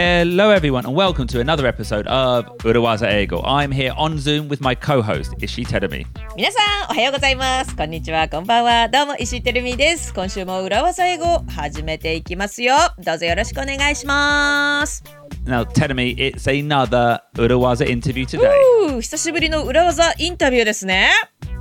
[0.00, 3.42] Hello, everyone, and welcome to another episode of Urawaza Ego.
[3.42, 6.06] I'm here on Zoom with my co host, Ishi Terumi.
[6.36, 15.02] 皆さんおはようございますこんにちはこんばんはどうも石井てるみです今週も裏技英語始めていきますよどうぞよろしくお願いします
[15.44, 19.00] Now, Terumi, it's another Urawaza interview today.
[19.00, 21.10] 久しぶりの裏技インタビューですね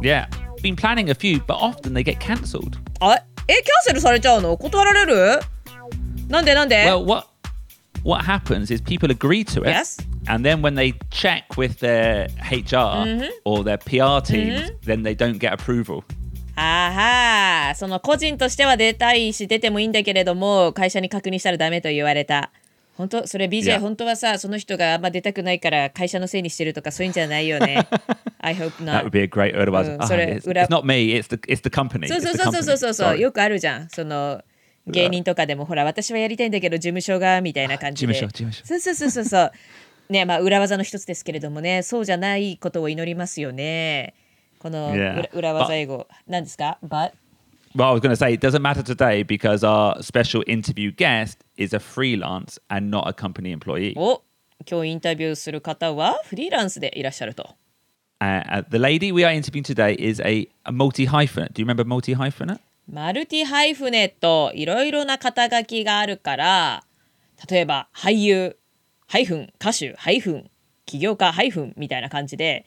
[0.03, 0.27] Yeah,
[0.61, 2.77] been planning a few, but often they get cancelled.
[2.99, 3.15] あ
[3.47, 5.39] えキャンセルされちゃうの断られる
[6.27, 7.36] なんでなんで Well, what
[8.03, 9.97] what happens is people agree to it, Yes.
[10.27, 15.37] and then when they check with their HR or their PR teams, then they don't
[15.39, 16.03] get approval.
[16.55, 22.49] あはーその個人としては出たいし出てもいいんだけれども会社に確認したらダメと言われた
[22.95, 23.79] 本当それ BJ、Yeah.
[23.79, 27.87] 本当はさその人があんま出たくないから会社のせいにしてるとかそういうんじゃないよね
[28.39, 29.97] I hope That not would be a great Urawaza.
[29.97, 31.15] Mm, Ah, so it's, ura- it's not me.
[31.15, 32.07] It's the it's the company.
[32.07, 34.41] そうそうそうそう.そうそう.よくあるじゃんその
[34.91, 39.51] 芸人とかでもほら私はやりたいんだけど事務所がみたいな感じで事務所事務所そうそうそうそうそう
[40.09, 44.13] ねまあ裏技の一つですけれどもねそうじゃないことを祈りますよね
[44.59, 47.11] この.裏裏技英語何ですか But
[47.75, 51.43] Well, I was going to say it doesn't matter today because our special interview guest
[51.57, 53.93] is a freelance and not a company employee.
[53.97, 54.23] お
[54.67, 57.55] 今日インタビューする方はフリーランスでいらっしゃると
[58.19, 61.53] Uh, uh, the lady we are interviewing today is a, a multi hyphenate.
[61.53, 62.57] Do you remember multi hyphenate?
[62.89, 66.83] マルティハイフネといろいろな肩書きがあるから
[67.49, 68.57] 例えば俳優
[69.07, 70.49] ハイフン歌手ハイフン
[70.85, 72.65] 起業家ハイフンみたいな感じで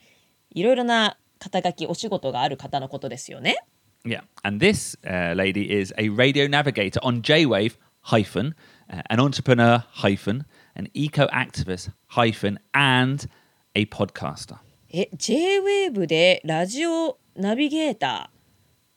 [0.51, 3.57] いろいろな肩書きお仕事がある方のことですよね。
[4.05, 4.21] Yeah.
[4.43, 8.53] And this uh, lady is a radio navigator on J Wave hyphen,
[8.91, 13.27] uh, an entrepreneur hyphen, an eco activist hyphen, and
[13.75, 14.57] a podcaster.
[14.93, 18.39] え J-WAVE でラジオナビゲーター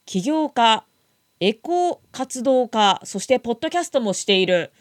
[0.06, 0.84] 起業家
[1.40, 4.72] エコ活動家そしてポッドキャストもしている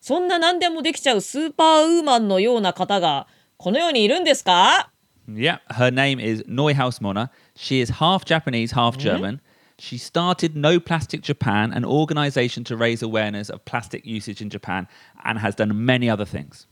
[0.00, 3.26] そんな何でもできちゃうスーパーウーマンのような方が
[3.56, 4.90] この世にいるんですか
[5.28, 7.30] Yeah, her name is Neuhaus Mona.
[7.54, 9.40] She is half Japanese, half German.
[9.78, 14.88] She started No Plastic Japan, an organization to raise awareness of plastic usage in Japan,
[15.24, 16.66] and has done many other things.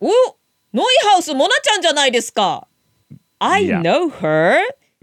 [0.00, 0.08] お
[0.74, 2.66] ノイハウスモナちゃんじゃないですか
[3.38, 3.80] I Yeah.
[3.82, 4.56] know her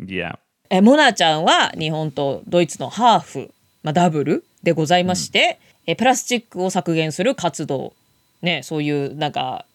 [0.04, 0.38] Yeah.
[0.70, 3.52] えモナちゃんは日本とドイツのハーフ、
[3.84, 7.94] まあ、ダブルでございまして、えプラスチックを削減する活動
[8.42, 9.66] ねそういうなんか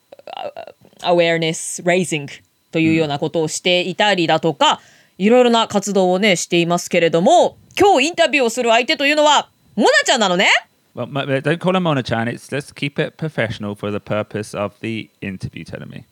[1.03, 2.33] アウェアネス・レイジング
[2.71, 4.81] というようなことをしていたりだとか、
[5.19, 10.49] いろいろな活動をねしていますけれども今日インタビューをする相手というのはモナちゃんなのね
[10.95, 12.29] Well, m- m- don't call her Mona Chan.
[12.29, 15.65] It's let's keep it professional for the purpose of the interview.
[15.65, 16.05] Telling me.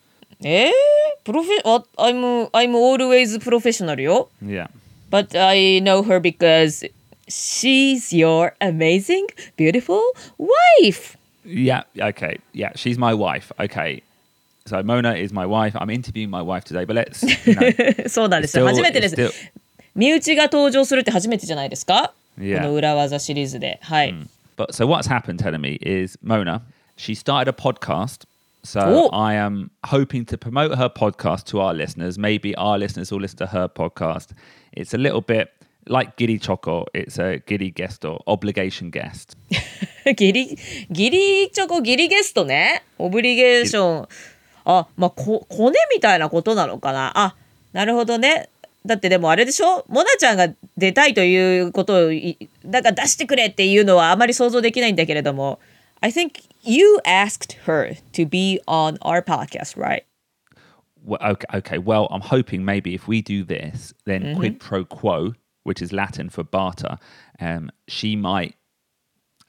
[0.44, 0.72] えー、
[1.22, 4.68] プロフェあ I'm, I'm always professional よ Yeah.
[5.08, 6.90] But I know her because
[7.31, 9.27] she's your amazing,
[9.57, 10.01] beautiful
[10.37, 11.17] wife.
[11.45, 11.83] Yeah.
[11.99, 12.37] Okay.
[12.53, 12.71] Yeah.
[12.75, 13.51] She's my wife.
[13.59, 14.01] Okay.
[14.65, 15.75] So Mona is my wife.
[15.79, 17.23] I'm interviewing my wife today, but let's.
[17.23, 18.65] You know, そうなんですよ。
[18.65, 19.15] still- 初めてです。
[19.15, 19.31] still-
[19.95, 22.57] 身内が登場するって初めてじゃないですか Yeah.
[22.61, 23.79] この裏技シリーズで。
[23.81, 24.13] はい。
[24.57, 26.61] But so what's happened, telling me, is Mona,
[26.97, 28.25] she started a podcast.
[28.63, 29.09] So Oh.
[29.15, 32.17] I am hoping to promote her podcast to our listeners.
[32.19, 34.31] Maybe our listeners will listen to her podcast.
[34.73, 35.49] It's a little bit
[35.86, 36.86] like Giddy Choco.
[36.94, 39.36] It's a Giddy guest or obligation guest.
[40.16, 40.58] ギリ、
[40.90, 42.82] ギリチョコ、ギリゲストね。
[42.98, 44.08] オブリゲーション。
[44.64, 47.12] あ、まあ、こ、コネみたいなことなのかな。
[47.14, 47.36] あ、
[47.72, 48.48] なるほどね。
[48.84, 55.60] だってでもあれでしょモナちゃんが出たいということをい、だから出してくれっていうのはあまり想像できないんだけれども。
[56.00, 60.02] I think you asked her to be on our podcast, right?
[61.04, 61.78] Well, okay, okay.
[61.78, 66.29] Well, I'm hoping maybe if we do this, then quid pro quo, which is Latin
[66.29, 66.97] for barter,
[67.39, 68.55] um, she might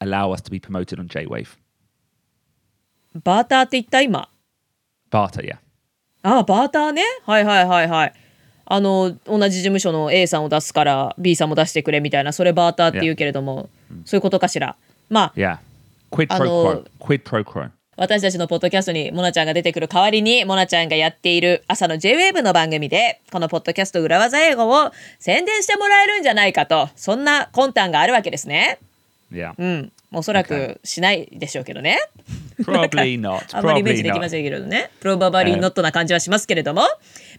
[0.01, 1.57] allow us to be promoted on J Wave.
[3.23, 4.29] バーターって言った今。
[5.11, 5.57] Barter, yeah.
[6.21, 8.13] あバーターねはいはいはいはい
[8.65, 13.69] あの同じ事務所の A さんを出すから B さんも出してくれみたいなそれバーターって言うけれども、
[14.05, 14.75] そういうことかしら
[15.09, 15.57] まあ Yeah.
[16.11, 16.85] Quid pro Ano- quo.
[16.99, 17.69] Quid pro quo.
[17.96, 28.78] 私たちのポッドキャストにモナちゃんが出てくる代わりにモナちゃんがやっている朝の JWAVE の番組でこのポッドキャスト裏技英語を宣伝してもらえるんじゃないかとそんな魂胆があるわけですね
[29.32, 29.52] Yeah.
[29.58, 31.98] うんおそらくしないでしょうけどね
[32.62, 33.56] Probably not.
[33.56, 34.28] あんまりイメー Probably ジできま not.
[34.28, 34.90] せんけれどね。
[35.00, 36.82] プロババリーノットな感じはしますけれども。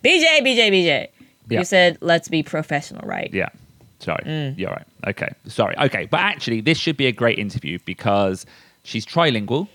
[0.04, 1.10] BJ, BJ, BJ.
[1.50, 3.32] You said let's be professional, right?
[3.32, 3.50] Yeah.
[4.02, 4.26] Sorry.
[4.58, 4.86] You're right.
[5.08, 5.34] Okay.
[5.48, 5.76] Sorry.
[5.78, 6.08] Okay.
[6.12, 8.46] But actually, this should be a great interview because
[8.84, 9.68] she's trilingual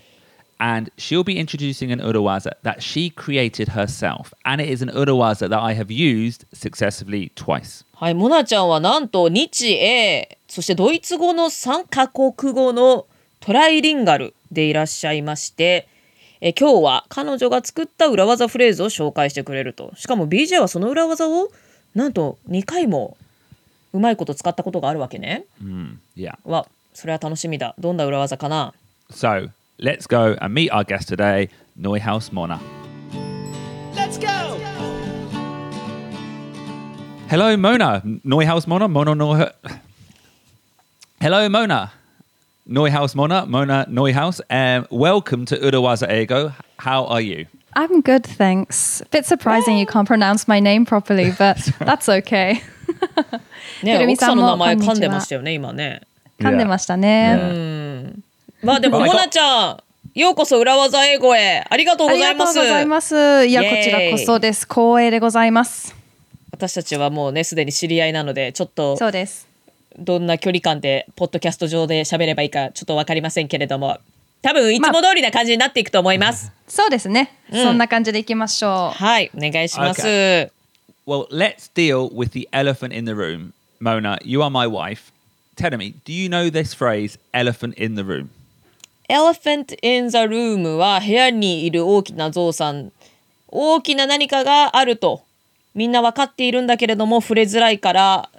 [0.61, 4.33] and she'll be introducing an Urawaza that she created herself.
[4.45, 7.85] And it is an Urawaza that I have used successfully twice.
[7.95, 13.07] はい、モナちゃんはなんと日英、そしてドイツ語の3カ国語の
[13.41, 15.89] トライリンガルでいらっしゃいまして、
[16.43, 21.51] え今日は彼女が作った裏技フレーズを紹介してくれるとしかも BJ はその裏技を
[21.95, 23.19] なんと2回も
[23.93, 25.45] うまいこと使ったことがあるわけね
[26.17, 26.39] Yeah.
[26.45, 28.73] わそれは楽しみだどんな裏技かな
[29.11, 31.50] ？So let's go and meet our guest today,
[31.80, 32.60] Neuhaus Mona.
[33.94, 34.28] Let's go!
[37.28, 38.02] Hello, Mona.
[38.24, 38.88] Neuhaus Mona.
[38.88, 39.52] Mona Neuhaus.
[41.20, 41.92] Hello, Mona.
[42.70, 43.46] Neuhaus Mona.
[43.46, 44.42] Mona Neuhaus.
[44.50, 46.54] Um, welcome to Urawaza Ego.
[46.78, 47.48] How are you?
[47.76, 49.02] I'm good, thanks.
[49.12, 52.62] bit surprising you can't pronounce my name properly, but that's okay.
[53.84, 56.02] ねひろみ奥さんの名前さんも噛んでましたよね今ね
[56.40, 57.89] 噛んでましたね。
[58.63, 59.83] まあでもまあモナちゃん
[60.15, 64.67] ようこそ裏技英語へありがとうありがとうございますいや、こちらこそです。
[64.67, 65.95] 光栄でございます。
[66.51, 69.49] 私たちはもうねすでに知り合いなのでちょっとそうです。
[69.99, 73.99] どんな距離感でポッドキャスト上で喋ればいいかちょっと分かりませんけれども
[74.43, 77.33] 多分いつも通りな感じになっていくと思います、そうですね。
[77.53, 78.97] そんな感じでいきましょう。
[78.97, 80.51] はいお願いします、Okay.
[81.07, 83.53] Well, let's deal with the elephant in the room.
[83.81, 85.13] Mona, you are my wife.
[85.57, 88.31] Tell me, do you know this phrase, elephant in the room?
[89.11, 92.93] Elephant in the room は部屋にいる大きなゾウさん
[93.49, 95.23] 大きな何かがあると
[95.75, 98.31] みんな分かっているんだけれども触れづらいから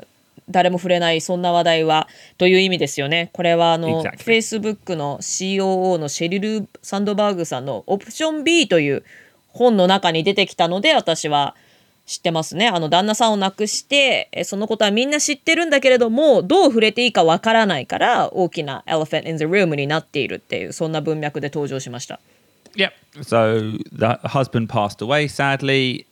[0.50, 2.08] 誰も触れないそんな話題は
[2.38, 3.30] という意味ですよね。
[3.34, 4.18] これはあの Exactly.
[4.18, 9.04] Facebook の COO のシェリル・サンドバーグさんのオプション B という
[9.50, 11.56] 本の中に出てきたので私は
[12.06, 12.68] 知ってますね。
[12.68, 22.19] あの旦那さんを亡くしてえそのことはみんな知ってるんだけれどもどう触れていいかわからないから大きな Elephant in the Room になっているっていうそんな文脈で登場しました。
[22.75, 22.92] Yep.
[23.21, 26.06] So the husband passed away, sadly.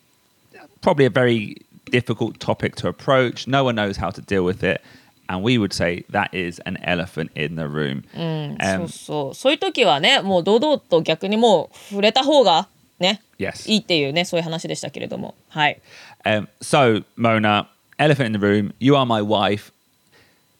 [0.82, 1.56] Probably a very
[1.90, 3.46] difficult topic to approach.
[3.48, 4.80] No one knows how to deal with it.
[5.28, 8.04] And we would say that is an elephant in the room.
[8.12, 12.68] そう Um, そうそういう時はねもう堂々と逆にもう触れた方が
[12.99, 13.69] ね Yes.
[13.69, 15.81] いいっていうねそういう話でしたけれどもはい。
[16.25, 17.67] Um, so, Mona,
[17.99, 19.71] elephant in the room, you are my wife.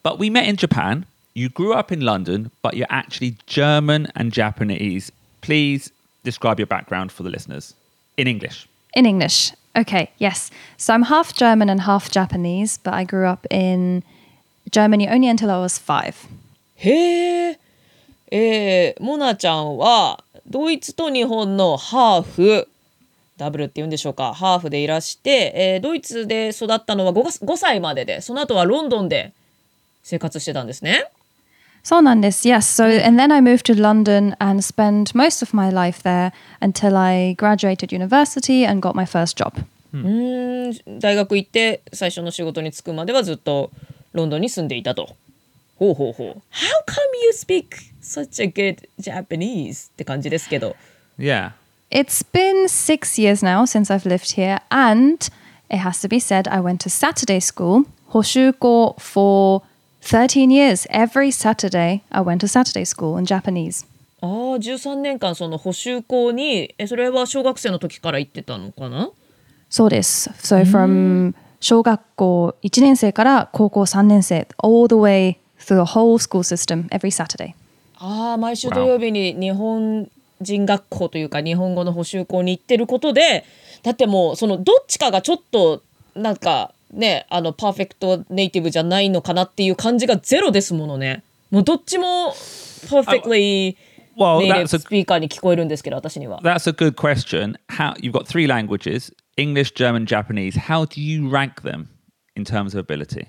[0.03, 1.05] But we met in Japan.
[1.33, 5.11] You grew up in London, but you're actually German and Japanese.
[5.41, 5.91] Please
[6.23, 7.73] describe your background for the listeners
[8.15, 8.67] in English.
[8.93, 9.51] In English.
[9.75, 10.51] Okay, yes.
[10.77, 14.03] So I'm half German and half Japanese, but I grew up in
[14.71, 16.15] Germany only until I was five.
[16.77, 17.59] へえ、
[18.31, 22.68] えー、モナちゃんは eh, ドイツと日本のハーフ
[23.36, 29.32] ダブルって言うんでしょうかハーフでいらして、えードイツで育ったのは 5, 5歳まででその後はロンドンで
[30.02, 31.10] 生活してたんですね。
[31.82, 32.48] そうなんです。
[32.48, 32.82] Yes.
[32.82, 36.96] So, and then I moved to London and spent most of my life there until
[36.96, 39.52] I graduated university and got my first job.
[39.94, 43.70] うーん大学行って最初の仕事に就くまではずっと
[44.12, 45.16] ロンドンに住んでいたと。
[45.79, 46.27] ほうほうほう。
[46.27, 46.41] How come
[47.23, 47.65] you speak
[48.01, 49.89] such a good Japanese?
[49.89, 50.75] って感じですけど。
[51.17, 51.51] Yeah.
[51.91, 55.17] It's been six years now since I've lived here, and
[55.69, 59.61] it has to be said, I went to Saturday school, Hoshuko, for
[60.01, 60.87] 13 years.
[60.89, 63.85] Every Saturday, I went to Saturday school in Japanese.
[64.21, 69.09] ああ13年間その補習校にえそれは小学生の時から行ってたのかな
[69.69, 70.29] そうです。
[70.41, 77.54] So from 小学校1年生から高校3年生 all the way through the whole school system every Saturday.
[77.98, 83.44] ああ毎週土曜日に日本人学校というか日本語の補習校に行ってることで
[83.82, 85.82] だってもうそのどっちかがちょっと
[86.14, 92.32] なんかねあのパーフェクトネイティブじゃないのかなっていう感じがゼロですものねもうどっちも
[92.88, 93.76] パーフェクトリー
[94.16, 97.56] Well, ネイティ that's ブ a スピーカーに聞こえるんですけど私には that's a good question.
[97.68, 100.58] How you've got three languages: English, German, Japanese.
[100.58, 101.86] How do you rank them
[102.36, 103.28] in terms of ability?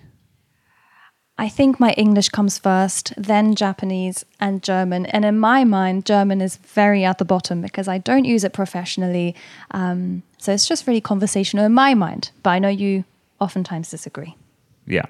[1.41, 5.07] I think my English comes first, then Japanese and German.
[5.07, 8.53] And in my mind, German is very at the bottom because I don't use it
[8.53, 9.33] professionally.
[9.71, 12.29] Um, so it's just really conversational in my mind.
[12.43, 13.05] But I know you
[13.39, 14.35] oftentimes disagree.
[14.85, 15.07] Yeah.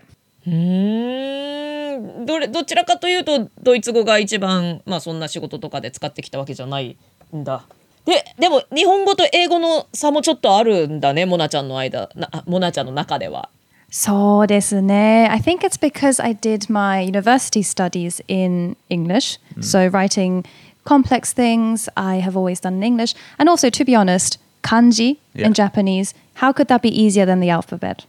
[0.47, 6.97] うーんどれどちらかというとドイツ語が一番まあそんな仕事とかで使ってきたわけじゃない
[7.35, 7.65] んだ。
[8.05, 13.49] ででも日本語と英語の差もちょっとあるんだねモナちゃんの間なあモナちゃんの中では。
[13.90, 15.28] そうですね.
[15.30, 19.38] I think it's because I did my university studies in English.
[19.60, 20.44] So writing
[20.84, 23.14] complex things I have always done in English.
[23.38, 25.46] And also, to be honest, kanji Yeah.
[25.48, 28.04] in Japanese, how could that be easier than the alphabet?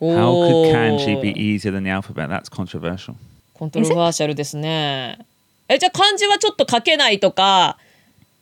[0.00, 2.28] How could kanji おー be easier than the alphabet?
[2.28, 3.14] That's controversial.
[3.54, 5.18] コントロバーシャルですね。
[5.68, 7.78] えじゃあ漢字はちょっと書けないとか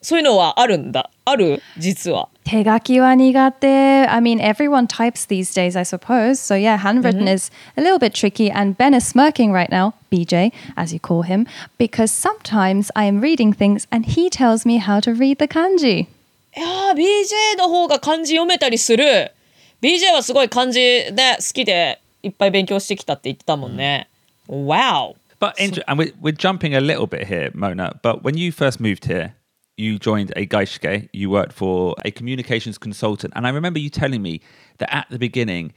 [0.01, 2.29] そういうのはあるんだある実は。
[2.47, 4.07] 手書きは苦手.
[4.09, 6.41] I mean, everyone types these days, I suppose.
[6.41, 8.51] So, yeah, handwritten is a little bit tricky.
[8.51, 11.47] And Ben is smirking right now, BJ, as you call him,
[11.79, 16.09] because sometimes I am reading things and he tells me how to read the kanji.
[16.55, 19.33] いやー BJ の方が漢字読めたりする
[19.81, 24.09] BJ はすごい漢字ね好きでいっぱい勉強してきたって言ってたもんね、
[24.49, 27.99] Wow But inter- and we're, we're jumping a little bit here, Mona.
[28.01, 29.33] But when you first moved here,
[29.77, 31.09] you joined a Gaishke.
[31.13, 34.41] You worked for a communications consultant, and I remember you telling me
[34.79, 35.73] that at the beginning,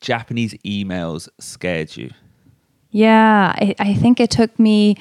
[0.00, 2.10] Japanese emails scared you.
[2.90, 4.96] Yeah, I, I think it took me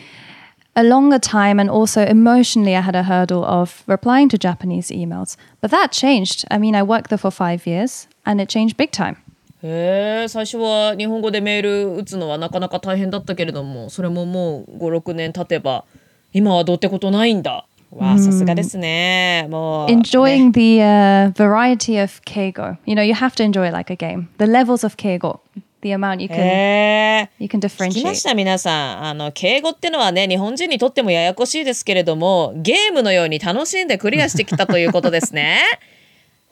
[0.75, 5.37] a longer time and also emotionally I had a hurdle of replying to Japanese emails.
[5.61, 6.45] But that changed.
[6.49, 9.17] I mean, I worked there for five years and it changed big time.
[9.65, 15.85] へえ最初は日本語でメール打つのはなかなか大変だったけれどもそれももう56年経てば
[16.33, 22.76] 今はどうってことないんだ わあさすがですねもう Enjoying ね the uh, variety of keigo.
[22.84, 24.28] You know, you have to enjoy it like a game.
[24.38, 25.40] The levels of keigo,
[25.80, 28.14] the amount you can you can 聞きま differentiate.
[28.14, 35.62] した皆さんあの敬語ってのはね日本人にとってもややこしいですけれどもゲームのように楽しんでクリアしてきたということですね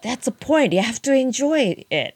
[0.02, 2.14] That's the point you have to enjoy it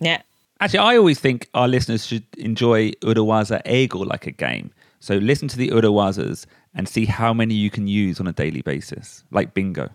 [0.00, 0.24] ね
[0.60, 4.70] Actually, I always think our listeners should enjoy Urawaza Ego like a game.
[5.00, 8.62] So listen to the Urawazas and see how many you can use on a daily
[8.62, 9.90] basis, like bingo.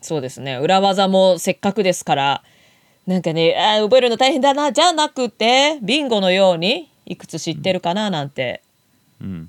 [0.00, 0.56] そうですね。
[0.58, 2.42] 裏技もせっかくですから
[3.06, 4.72] なんかねあー覚えるの大変だな。
[4.72, 8.62] じゃなくてビンゴのようにいくつ知ってるかななんて、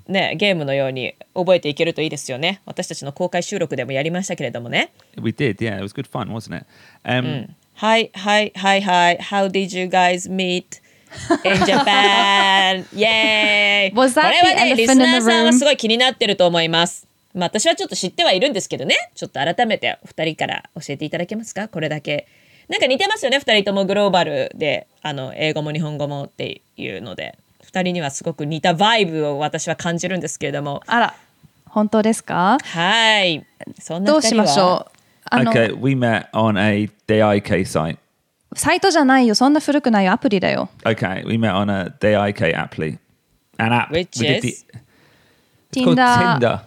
[0.08, 2.62] ねゲームのように覚えていけるといいですよね。
[2.66, 4.92] 私たちの公開収録でもやりましたけれどもね。
[5.20, 5.76] We did, yeah.
[5.76, 6.66] It was good fun, wasn't it?
[7.04, 10.79] Um, はいはいはいはい How did you guys meet?
[11.44, 12.86] In Japan?
[12.96, 15.52] イエーイ Was that これはねリスナーさんは?
[15.52, 17.06] すごい気になってると思います。
[17.34, 18.94] まあ私はちょっと知ってはいるんですけどね。
[19.14, 21.68] ちょっと改めてお二人から教えていただけますか？
[21.68, 22.26] これだけ。
[22.68, 23.84] なんか似てますよね二人とも。
[23.84, 27.36] グローバルであの英語も日本語もっていうので。
[27.62, 30.82] 二人にはすごく似たバイブを私は感じるんですけれども。
[30.88, 31.14] あら、
[31.68, 32.58] 本当ですか？
[32.60, 33.46] はい。
[33.78, 34.92] そんなどうしましょう？
[35.26, 37.98] あの、okay, we met on a Daike site.
[38.54, 39.34] サイトじゃないよ。
[39.34, 40.12] そんな古くないよ。
[40.12, 40.68] アプリだよ。
[40.84, 42.98] Okay, we met on a apply.
[43.58, 43.90] An app.
[43.90, 44.64] Which is?
[45.72, 46.38] it's called Tinder.
[46.40, 46.60] Tinder.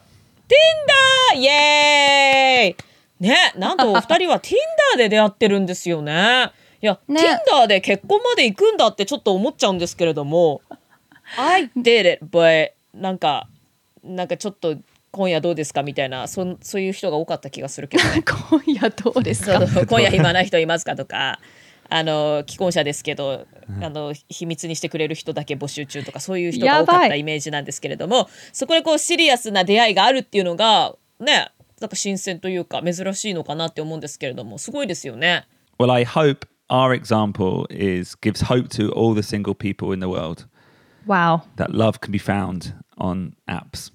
[0.48, 1.38] Tinder!
[1.40, 6.52] イエーイね、なんとお二人は Tinder で出会ってるんですよね。
[6.82, 7.22] いや、ね
[7.52, 10.62] Tinder で結婚まで行くんだってちょっと思っちゃうんですけれども
[11.38, 13.48] I did it, but なんか、
[14.04, 14.76] なんかちょっと
[15.12, 18.22] 今夜どうですかみたいなそんそういう人が多かった気がするけどね。
[18.28, 19.60] 今夜どうですか？
[19.88, 21.40] 今夜暇な人いますかとか。
[21.90, 23.46] あの既婚者ですけど、
[23.82, 35.46] あの秘密にしてくれる人だけ募集中とかそういう人が多かったイメージなんですけれどもそこでこうシリアスな出会いがあるっていうのがねなんか新鮮というか珍しいのかなって思うんですけれどもすごいですよね。
[35.80, 40.48] Well, I hope our example is gives hope to all the single people in the world
[41.06, 41.42] Wow.
[41.58, 43.92] that love can be found on apps.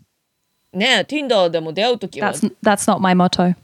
[0.73, 3.55] ね Tinder でも出会う時は That's that's not my motto.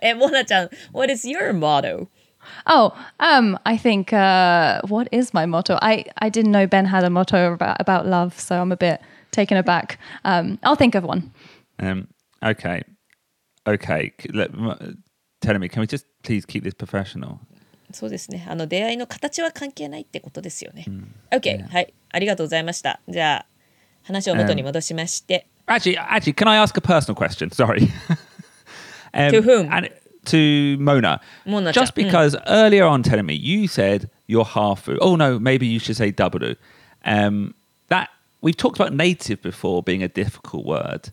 [0.00, 2.06] えモナちゃん What is your motto?
[2.67, 5.77] Oh, um, I think uh, what is my motto?
[5.81, 8.99] I I didn't know Ben had a motto about about love, so I'm a bit
[9.31, 9.97] taken aback.
[10.25, 11.31] Um, I'll think of one.
[11.79, 12.07] Um,
[12.43, 12.83] okay,
[13.65, 14.11] okay.
[14.19, 15.03] c- Let, m-
[15.41, 17.39] tell me, can we just please keep this professional?
[17.91, 18.45] そうですね。
[18.49, 20.85] あの出会いの形は関係ないってことですよね。
[21.31, 22.99] OK、はい、ありがとうございました。
[23.07, 23.45] じゃあ
[24.03, 27.49] 話を元に戻しまして、 Actually, actually, can I ask a personal question?
[27.51, 27.87] Sorry.
[29.13, 29.71] Um, To whom?
[29.71, 29.91] And
[30.28, 31.20] to Mona.
[31.46, 34.98] Mona-chan, Just because earlier on telling me you said you're halfu.
[35.00, 36.54] Oh no, maybe you should say double.
[37.04, 37.54] Um,
[37.88, 41.10] that we've talked about native before being a difficult word.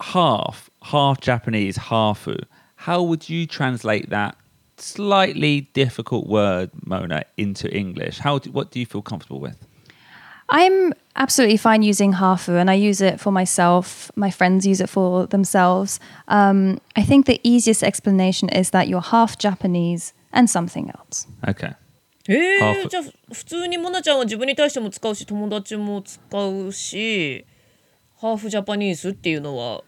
[0.00, 2.42] Half, half Japanese, halfu.
[2.76, 4.36] How would you translate that
[4.76, 8.18] slightly difficult word, Mona, into English?
[8.18, 8.38] How?
[8.38, 9.66] Do, what do you feel comfortable with?
[10.48, 14.10] I'm absolutely fine using hafu, and I use it for myself.
[14.16, 15.98] My friends use it for themselves.
[16.28, 21.26] Um, I think the easiest explanation is that you're half Japanese and something else.
[21.48, 21.74] Okay.
[22.28, 27.46] えー、ハーフじゃあ普通にモナちゃんは自分に対しても使うし友達も使うし
[28.20, 29.84] ハーフジャパニーズっていうのは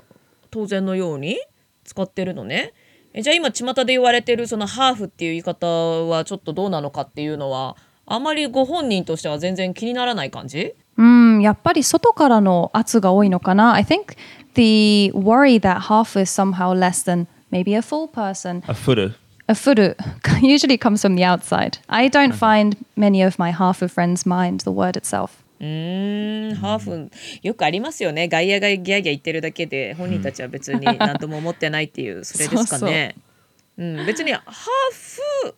[0.51, 1.37] 当然のように
[1.85, 2.75] 使ってるのね。
[3.13, 7.77] えじゃあ今巷で言われてるそのハーフっていう言い方はちょっとどうなのかっていうのは
[8.11, 14.17] あまりご本人としては全然気にならない感じうん、やっぱり外からの圧が多いのかな I think
[14.55, 19.15] the worry that half is somehow less than maybe a full person, A furu.
[19.47, 19.95] a furu,
[20.43, 21.79] usually comes from the outside.
[21.89, 25.31] I don't find many of my half friends mind the word itself.
[25.61, 27.11] うーんハーフ
[27.43, 33.17] よくありますよね外野がギャーギャー言ってるだけで本人たちは別に何とも思ってないっていうそれですかね。
[33.77, 34.43] うん、別にハー
[35.45, 35.55] フ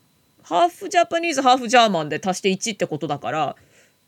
[0.50, 3.56] ハーフジャパニーズハーフジャーマンで足して1ってことだから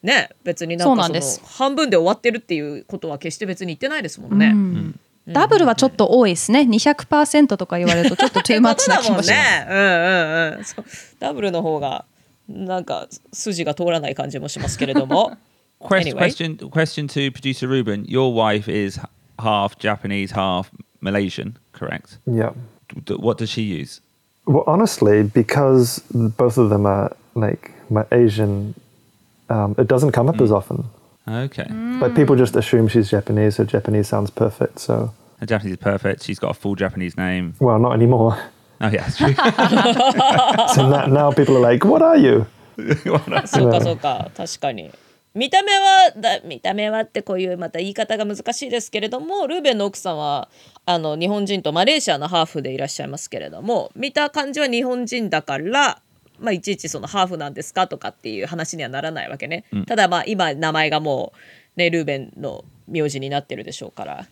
[0.02, 4.52] ね別になんかそのそうなんです半分で終わってるっていうことは決して別に言ってないですもんね。
[5.28, 6.62] ダブルはちょっと多いですね。
[6.62, 9.30] 200%とか言われると ちょっと much ことだもんな気もします。
[9.30, 9.66] ね。
[9.70, 10.64] うんうんうん。
[10.64, 10.84] そう
[11.20, 12.04] ダブルの方が
[12.48, 15.36] なんか筋が通らない感じもしますけれども。
[15.80, 16.18] Quest- Anyway.
[16.28, 18.04] Question question to producer Ruben.
[18.06, 19.00] Your wife is
[19.38, 20.70] half Japanese, half
[21.00, 22.18] Malaysian, correct?
[22.26, 22.52] Yeah.
[23.18, 24.00] What does she use?
[24.45, 28.75] Well, honestly, because both of them are like my Asian,
[29.49, 30.85] um, it doesn't come up as often.
[31.27, 31.65] Okay.
[31.99, 34.79] Like people just assume she's Japanese, so Japanese sounds perfect.
[34.79, 36.23] So, Her Japanese is perfect.
[36.23, 37.55] She's got a full Japanese name.
[37.59, 38.37] well, not anymore.
[38.79, 39.33] Oh yeah, that's true.
[40.75, 42.45] So now, now people are like, "What are you?"
[43.47, 44.91] そうかそうか確かに。
[45.34, 50.48] 見た目はだ見た目はってこういうまた言い方が難しいですけれどもルーベンの奥さんは
[50.84, 56.02] あの日本人とマレーシアのハーフでいらっしゃいますけれども見た感じは日本人だから、
[56.38, 61.32] まあ、いちいちそのハーフなんですかとかっていう話にはならないわけね、ただまあ今名前がも
[61.76, 64.26] う、ね、ルーベンの名字になってるでしょうから。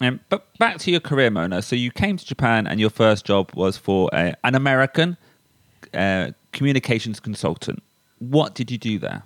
[0.00, 1.62] um, but back to your career, Mona.
[1.62, 5.16] So you came to Japan, and your first job was for a, an American
[5.94, 7.82] uh, communications consultant.
[8.18, 9.22] What did you do there?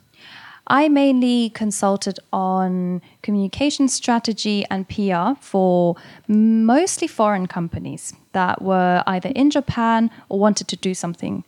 [0.66, 5.96] I mainly consulted on communication strategy and PR for
[6.28, 11.42] mostly foreign companies that were either in Japan or wanted to do something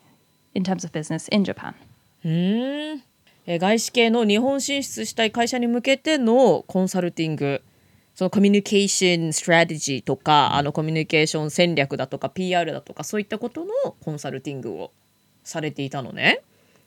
[0.54, 1.74] in terms of business in Japan.
[2.24, 7.60] えー外資系の日本進出したい会社に向けてのコンサルティング
[8.14, 14.92] そのコミュニケーションストラテジーとかあのコミュニケーション戦略だとか PR だとかそういったことのコンサルティングを
[15.42, 16.42] されていたのね。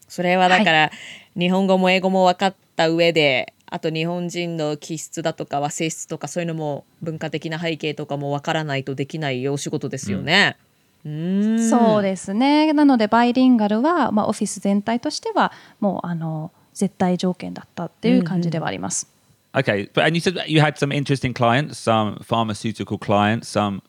[0.08, 0.92] それはだから、
[1.38, 10.58] 日本語も英語も分かった上であと日本人の気質だとか和性質とかそういうのも文化的な背景とかも分からないとできないお仕事ですよね。
[11.04, 12.74] そうですね。
[12.74, 19.08] なのでバイリンガルは、まあ、オフィス全体としてはもうあの絶対条件だったっていう感じではあります。
[19.54, 23.82] Okay, but and you said you had some interesting clients, some pharmaceutical clients, some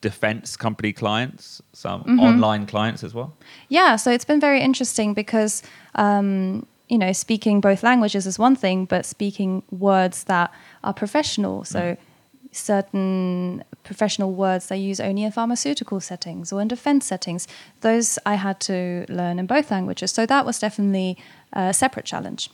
[0.00, 3.36] defense company clients, some online clients as well.
[3.68, 5.62] Yeah, so it's been very interesting because,
[5.94, 10.52] um, you know, speaking both languages is one thing, but speaking words that
[10.82, 11.64] are professional.
[11.64, 11.96] So
[12.50, 17.46] certain professional words they use only in pharmaceutical settings or in defense settings,
[17.82, 20.12] those I had to learn in both languages.
[20.12, 21.18] So that was definitely
[21.52, 22.50] a separate challenge.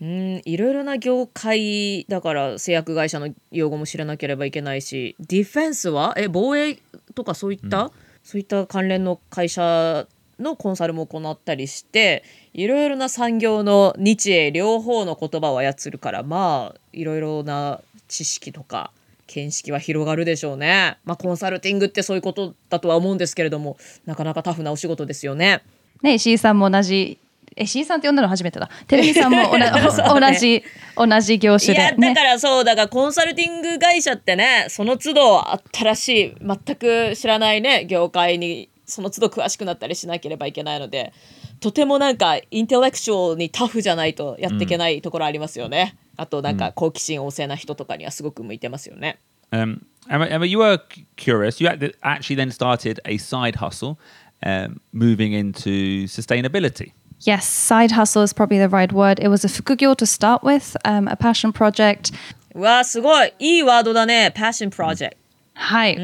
[0.00, 6.14] うんいろいろな業界だから製薬会社の用語も知らなければいけないしディフェンスは？
[6.16, 6.78] え防衛
[7.14, 7.90] とかそういった、
[8.22, 10.06] そういった関連の会社
[10.38, 12.22] のコンサルも行ったりして
[12.54, 18.92] いろいろな産業の日英両方の言葉を操るからまあいろいろな知識とか
[19.26, 20.96] 見識は広がるでしょうね。
[21.04, 25.62] まあコンサルティングってそういうことだとは思うんですけれどもなかなかタフなお仕事ですよね。
[26.02, 27.18] ね、石井さんも同じ、
[27.62, 28.68] 石井さんって呼んだの初めてだ。
[28.86, 30.62] テレビさんも 同じ、
[30.96, 32.24] 同じ業種いやで、ねだか。
[32.24, 35.42] らそうだからコンサルティング会社ってねその都度
[35.72, 41.12] 新しい全く知らないね業界にその都度詳しくなったりしなければいけないので
[41.60, 49.18] とてもなんかインテレクチュアルにタフじゃないとやっていけないところありますよね、あとなんか好奇心旺盛な人とかにはすごく向いてますよね
[49.50, 51.58] Um, Emma, Emma, you were c- curious.
[51.58, 51.68] You
[52.02, 53.98] actually then started a side hustle,
[54.42, 56.92] um, moving into sustainability.
[57.21, 59.19] Yes, side hustle is probably the right word.
[59.19, 62.11] It was a fukugyo to start with, um, a passion project.
[62.55, 65.15] うわーすごいいいワードだね Passion Project
[65.55, 65.95] Hi.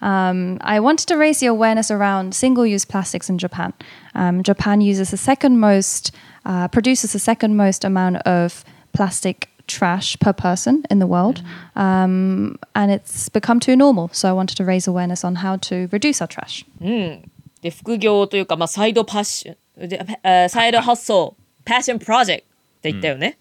[0.00, 3.74] Um, I wanted to raise the awareness around single use plastics in Japan.
[4.14, 6.10] Um, Japan uses the second most,
[6.46, 11.42] uh, produces the second most amount of plastic trash per person in the world.
[11.76, 14.08] Um, and it's become too normal.
[14.12, 16.64] So I wanted to raise awareness on how to reduce our trash.
[17.60, 19.56] で副業というか、まあ、サイドパッション
[19.87, 23.37] でえーサイド発想パッションプロジェクトって言ったよね、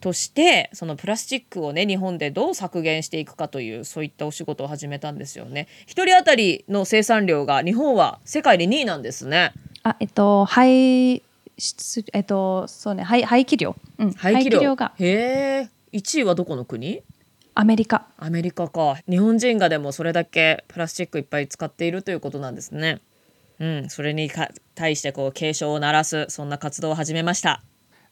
[0.00, 5.68] としてそのプラスチックをね日本でどう削減していくかというそういったお仕事を始めたんですよね。
[5.86, 9.52] 一人当たりの生産量が日本は世界で2位なんですね。
[9.84, 11.22] あ、えっと、排
[11.58, 13.76] 出、えっと、そうね、排排気量。
[13.98, 14.74] うん、排気量。
[14.74, 14.92] が。
[14.98, 15.68] へえ。
[15.92, 17.02] 1位はどこの国？
[17.54, 18.06] アメリカ。
[18.16, 18.96] アメリカか。
[19.08, 23.00] 日本人がでもそれだけプラスチックいっぱい使っているということなんですね
[23.61, 27.61] うんそれにか対してこう警鐘を鳴らすそんな活動を始めました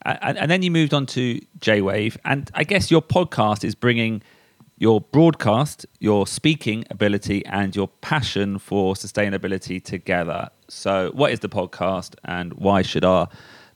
[0.04, 2.18] A- And, and then you moved on to J Wave.
[2.24, 4.22] And I guess your podcast is bringing
[4.78, 10.50] your broadcast, your speaking ability, and your passion for sustainability together.
[10.68, 13.30] So, what is the podcast and why should our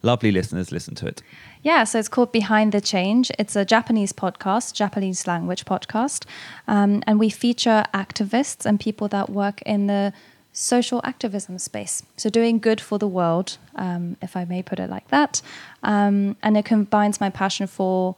[0.03, 1.23] lovely listeners listen to it?
[1.63, 3.31] Yeah, so it's called Behind the Change.
[3.39, 6.25] It's a Japanese podcast, Japanese language podcast.
[6.67, 10.13] Um, and we feature activists and people that work in the
[10.54, 12.02] social activism space.
[12.16, 15.42] So doing good for the world, um, if I may put it like that.
[15.82, 18.14] Um, and it combines my passion for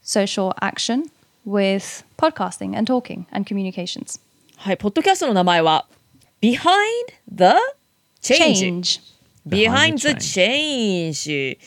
[0.00, 1.10] social action
[1.44, 4.20] with podcasting and talking and communications.
[4.56, 5.86] はい、ポッドキャストの名前は
[6.40, 6.58] Behind
[7.32, 7.54] the
[8.22, 8.54] Change。
[8.54, 9.00] Change.
[9.46, 11.58] Behind the Change。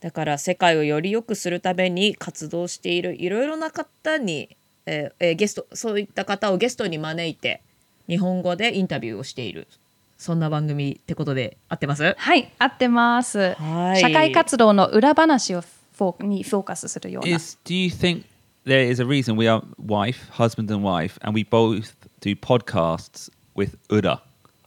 [0.00, 4.56] だから世界をより良くするために活動しているいろいろな方に、
[4.86, 7.62] えーえーゲストそういった方をゲストに招いて
[8.08, 9.68] 日本語でインタビューをしている
[10.16, 13.54] そんな番組ってことで合ってますはい、合ってます。
[13.54, 17.36] はい社会活動の裏話をフォーにフォーカスするような。
[17.36, 18.24] Is do you think
[18.66, 23.30] there is a reason we are wife, husband, and wife, and we both do podcasts
[23.54, 24.20] with Uda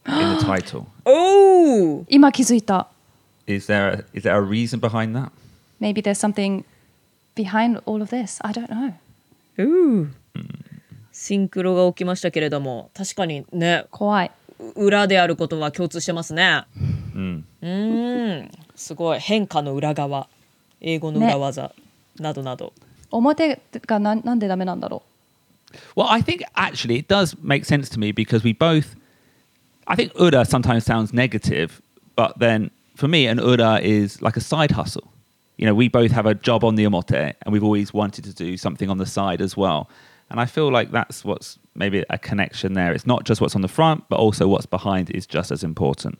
[0.06, 0.86] in the title?
[1.04, 2.88] おお今気づいた。
[3.46, 5.30] Is there a, is there a reason behind that?
[5.80, 6.64] Maybe there's something
[7.34, 8.40] behind all of this.
[8.42, 8.94] I don't know.
[11.22, 14.30] シンクロが起きましたけれども確かにね怖い。
[14.74, 16.64] 裏であることは共通してますね
[17.14, 17.42] Mm.
[17.60, 20.28] うーんすごい変化の裏側
[20.80, 21.72] 英語の裏技、
[22.18, 22.72] などなど
[23.10, 25.02] 表がななんでダメなんだろ
[25.94, 28.96] Well, I think actually it does make sense to me because we both.
[29.86, 31.80] I think Uda sometimes sounds negative,
[32.16, 35.04] but then for me, an Uda is like a side hustle.
[35.56, 38.32] You know, we both have a job on the Omote and we've always wanted to
[38.32, 39.88] do something on the side as well.
[40.32, 42.94] And I feel like that's what's maybe a connection there.
[42.94, 46.16] It's not just what's on the front, but also what's behind is just as important.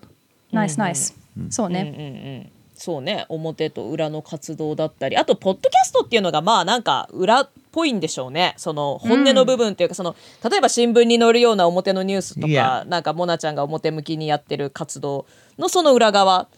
[0.53, 0.55] う。
[0.55, 1.17] ナイスナイス。
[1.49, 2.53] そうね。
[2.75, 10.17] そうね表と裏の活動だったりあとポッドキャストっていうのがまあなんか裏っぽいんでしょうねその本音の部分っていうか、その
[10.49, 12.85] 例えば新聞に載るような表のニュースとか、Yeah.
[12.89, 15.27] なんかモナちゃんが表向きにやってる活動
[15.59, 16.49] のその裏側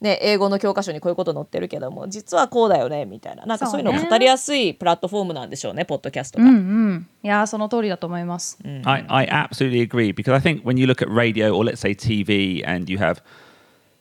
[0.00, 6.44] ね、英語の教科書にこういうこと載ってるけども実はこうだよねみたいななんかそういうのを語りやすいプラットフォームなんでしょうねポッドキャストが。
[6.44, 7.08] うんうん。
[7.24, 8.58] いやー、その通りだと思います。
[8.84, 12.62] I, I absolutely agree because I think when you look at radio or let's say TV
[12.64, 13.20] and you have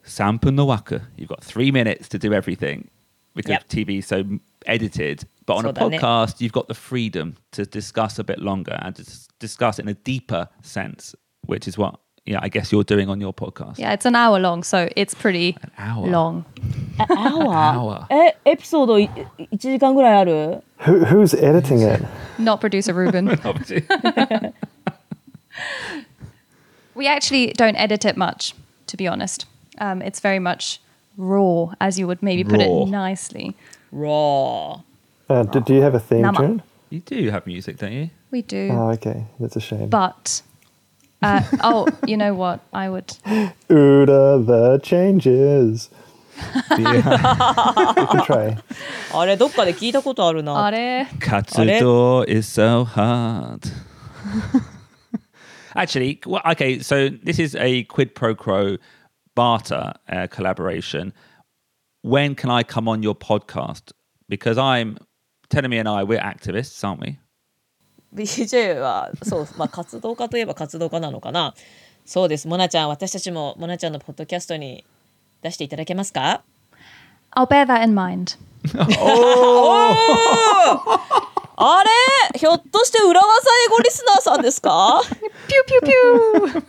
[0.05, 2.89] Sampun no Waka, you've got three minutes to do everything
[3.35, 3.67] because Yep.
[3.67, 4.23] TV is so
[4.67, 5.25] edited.
[5.47, 9.03] But on a podcast, you've got the freedom to discuss a bit longer and to
[9.39, 13.20] discuss it in a deeper sense, which is what yeah, I guess you're doing on
[13.20, 13.78] your podcast.
[13.78, 16.06] Yeah, it's an hour long, so it's pretty An hour.
[16.06, 16.44] long.
[17.00, 18.06] hour.
[18.10, 19.08] えエピソード1
[19.58, 22.04] 時間ぐらいある Who, who's editing it?
[22.38, 23.26] Not producer Ruben.
[26.94, 28.54] we actually don't edit it much,
[28.86, 29.46] to be honest.
[29.78, 30.80] Um, it's very much
[31.16, 32.82] raw, as you would maybe put Raw.
[32.84, 33.56] it nicely.
[33.90, 34.80] raw
[35.28, 36.38] Uh, do, do you have a theme Nama.
[36.38, 36.62] tune?
[36.90, 38.10] you do have music, don't you?
[38.30, 38.68] We do.
[38.72, 39.24] Oh, okay.
[39.40, 39.88] That's a shame.
[39.88, 40.42] but,
[41.22, 42.60] uh, oh, you know what?
[42.72, 43.06] I would.
[43.68, 45.90] Uda the changes.
[46.76, 48.58] Do you- You can try.
[49.14, 50.64] あれどっかで聞いたことあるな。
[50.64, 53.60] あれ Katsudo is so hard.
[55.74, 58.76] Actually, well, okay, so this is a quid pro quo
[59.34, 61.12] barter uh, collaboration.
[62.02, 63.92] When can I come on your podcast?
[64.28, 64.98] Because I'm,
[65.48, 67.18] Tenemy and I, we're activists, aren't we?
[68.13, 71.53] BJ はそう、まあ、活動家といえば活動家なのかな
[72.05, 74.85] そうですモナちゃん私たちもモナちゃんのポッドキャストに
[75.41, 76.43] 出していただけますか
[77.35, 78.37] I'll bear that in mind.
[81.59, 81.83] あ
[82.33, 83.27] れひょっとして裏技
[83.65, 85.01] 英語リスナーさんですか
[85.47, 86.63] Pew pew pew.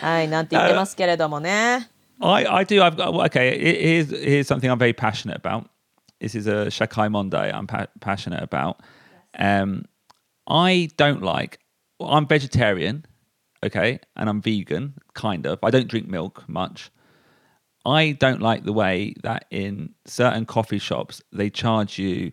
[0.00, 1.88] はいなんて言ってますけれどもね
[2.20, 2.80] I, I do.
[2.84, 3.58] I've got okay.
[3.58, 5.64] he- Here's here's something I'm very passionate about.
[6.20, 8.76] This is a shakai monday I'm pa- passionate about.
[9.37, 9.85] Um,
[10.47, 11.59] I don't like.
[11.99, 13.05] Well, I'm vegetarian,
[13.63, 15.59] okay, and I'm vegan, kind of.
[15.63, 16.91] I don't drink milk much.
[17.85, 22.31] I don't like the way that in certain coffee shops they charge you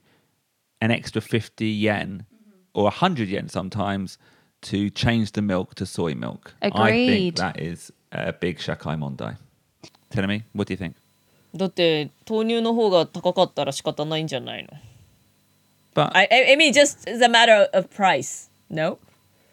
[0.81, 2.27] an extra 50 yen
[2.75, 4.19] or 100 yen sometimes
[4.63, 6.55] to change the milk to soy milk.
[6.61, 7.07] I Agreed.
[7.07, 9.37] think that is a big shakai monday.
[10.11, 10.97] Tell me, what do you think?
[11.55, 14.71] だって豆乳の方が高かったら仕方ないんじゃないの
[16.00, 18.98] But I, I I mean just the matter of price no?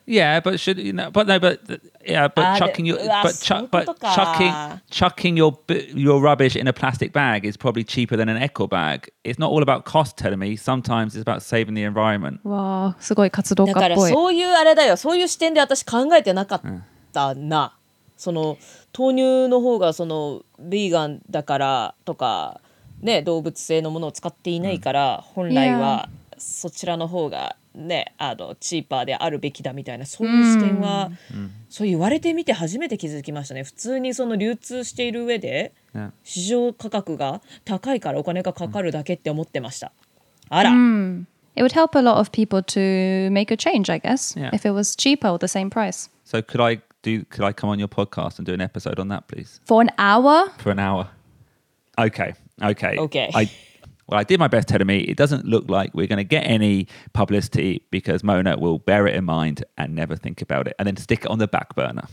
[0.06, 1.10] yeah, but should you know?
[1.10, 1.58] But no, but
[2.04, 4.14] yeah, but Ah, chucking your ah, but chuck but そういうことか。
[4.14, 5.52] chucking chucking your
[5.94, 9.10] your rubbish in a plastic bag is probably cheaper than an eco bag.
[9.24, 10.56] It's not all about cost, telling me.
[10.56, 12.38] Sometimes it's about saving the environment.
[12.48, 14.12] わあ、すごい活動家だからっぽい。
[14.12, 16.62] そういうあれだよそういう視点で私考えてなかっ
[17.12, 17.76] たな、
[18.16, 18.58] その
[18.96, 22.60] 豆乳の方がそのビーガンだからとか
[23.00, 31.10] ね動物性のものを使っていないから、本来はそちらの方がねあのチーパーであるべきだみたいなそういう視点は、
[31.68, 36.10] そう言われてみて初めて気づきましたね普通にその流通している上で Yeah.
[36.24, 39.92] 市場価格が高いからお金がかかるだけって思ってました。
[40.50, 44.50] あら、It would help a lot of people to make a change, I guess, Yeah.
[44.54, 46.10] if it was cheaper or the same price.
[46.26, 47.24] So could I do?
[47.30, 49.90] Could I come on your podcast and do an episode on that, please, For an
[49.96, 51.08] hour, for an hour?
[51.98, 52.34] Okay.
[52.62, 52.98] Okay.
[52.98, 53.30] Okay.
[53.34, 53.48] I.
[54.08, 55.08] Well, I did my best, Telemi.
[55.08, 59.16] It doesn't look like we're going to get any publicity because Mona will bear it
[59.16, 62.08] in mind and never think about it and then stick it on the back burner.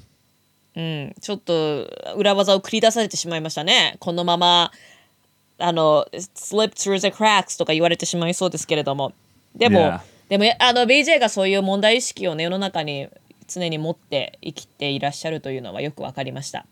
[0.75, 3.95] ちょっと裏技を繰り出されてしまいましたね。
[3.99, 4.71] このまま
[5.59, 9.13] あの slip through the cracks とか言われてしまいそうですけれども。
[9.55, 10.01] でも、Yeah.
[10.29, 13.07] でもあの BJ がそういう問題意識をね世の中に
[13.47, 16.65] 常に持って生きていらっしゃるというのはよくわかりました。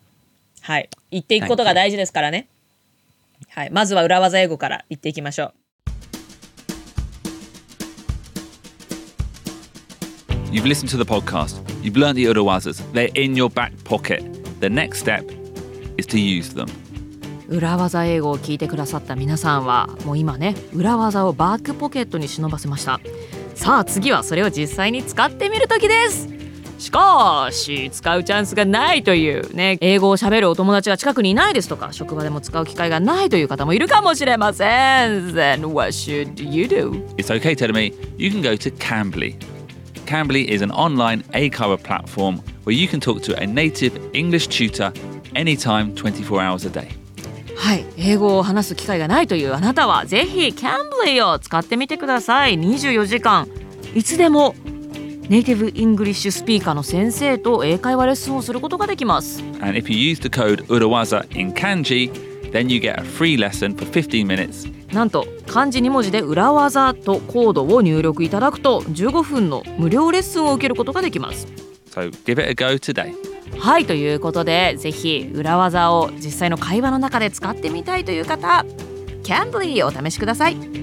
[0.62, 0.88] はい。
[1.12, 2.48] 言っていくことが大事ですからね。
[3.54, 3.70] はい。
[3.70, 5.54] まずは裏技英語から言っていきましょう。
[10.50, 11.62] You've listened to the podcast.
[11.82, 12.82] You've learned the Urawazas.
[12.92, 14.22] They're in your back pocket.
[14.60, 15.24] The next step
[15.96, 16.66] is to use them.
[17.48, 22.98] 裏技英語を聞いてくださった皆さんはもう今ね裏技をバックポケットに忍ばせました
[23.54, 26.31] さあ次はそれを実際に使ってみる時です
[26.82, 34.64] しかし使うチャンスがないというね英語を喋るお友達が近くにいないですとか職場でも使う機会がないという方もいるかもしれませ
[35.06, 37.06] ん Then what should you do?
[37.18, 37.94] It's okay, Telemi.
[38.18, 39.36] You can go to Cambly.
[40.06, 44.92] Cambly is an online A-cover platform where you can talk to a native English tutor
[45.36, 46.88] anytime, 24 hours a day.
[47.56, 53.46] はい、英語を話す機会がないというあなたはぜひ Cambly を使ってみてください24時間
[53.94, 54.56] いつでも
[55.32, 62.12] native English speaker の先生と英会話レッスンをすることができます And if you use the code 裏技 in kanji,
[62.52, 64.70] then you get a free lesson for 15 minutes.
[64.94, 71.46] なんと漢字2文字で裏技とコードを入力いただくと15分の無料レッスンを受けることができます
[71.88, 73.14] So give it a go today.
[73.58, 78.66] はいということでぜひ裏技を実際の会話の中で使ってみたいという方
[79.22, 80.81] Cambly をお試しください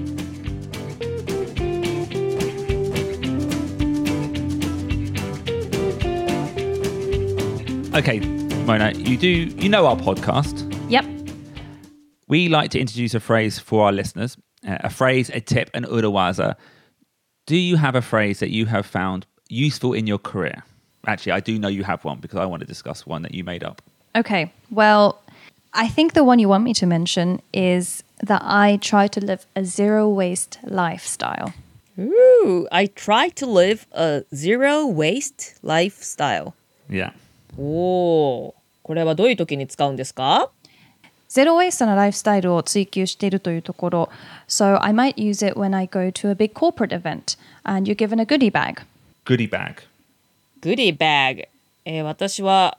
[8.00, 8.20] Okay,
[8.64, 10.56] Mona, you do you know our podcast?
[10.88, 11.04] yep.
[12.28, 15.84] We like to introduce a phrase for our listeners, uh, a phrase, a tip, an
[15.84, 16.56] urawaza.
[17.44, 20.62] Do you have a phrase that you have found useful in your career?
[21.06, 23.44] Actually, I do know you have one because I want to discuss one that you
[23.44, 23.82] made up.
[24.16, 24.50] Okay.
[24.70, 25.20] Well,
[25.74, 29.44] I think the one you want me to mention is that I try to live
[29.54, 31.52] a zero waste lifestyle.
[31.98, 36.54] Ooh, I try to live a zero waste lifestyle.
[36.88, 37.10] Yeah.
[37.58, 40.50] おお、これはどういう時に使うんですか？
[41.28, 44.08] ゼロ・ウェイストなライフスタイルを追求しているというところ。
[44.48, 48.20] So I might use it when I go to a big corporate event and you're given
[48.20, 48.82] a goodie bag.
[49.24, 49.82] Goodie bag.
[50.60, 51.48] グリーバッグ、
[51.84, 52.78] えー私は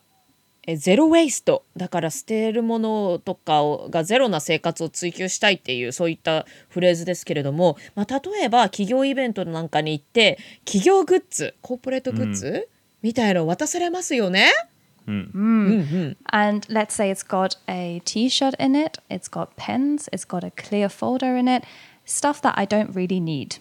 [0.66, 12.68] えーゼロ・ウェイストだから捨てるものとかをがゼロな生活を追求したいっていうそういったフレーズですけれども、まあ、例えば企業イベントなんかに行って企業グッズコーポレートグッズ、
[13.02, 14.52] みたいの渡されますよね
[15.06, 20.50] ？And let's say it's got a t shirt in it, it's got pens, it's got a
[20.50, 21.66] clear folder in it,
[22.06, 23.60] stuff that I don't really need.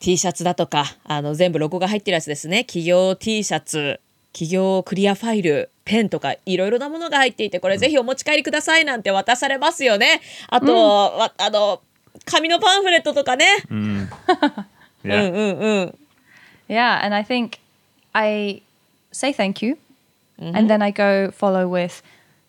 [0.00, 2.64] T シャツだとかあの全部ロゴが入ってるやつですね。
[2.64, 4.00] 企業 T シャツ
[4.32, 10.20] 企業クリアファイルペンとかいろいろなものが入っていてこれぜひお持ち帰りくださいなんて渡されますよね。
[10.48, 11.80] あと、わあの
[12.24, 13.46] 紙のパンフレットとかね。
[15.04, 15.28] Yeah.
[15.28, 15.98] うんうんうん。
[16.68, 17.58] Yeah, and I think
[18.12, 18.62] I
[19.12, 19.78] say thank you
[20.38, 22.02] and then I go follow with